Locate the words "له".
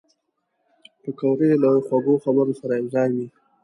1.63-1.69